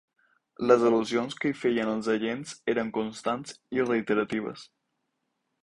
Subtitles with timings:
[0.69, 4.69] Les al·lusions que hi feien els agents eren constants i reiteratives.